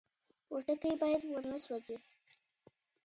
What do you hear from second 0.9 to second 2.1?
باید ونه سوځي.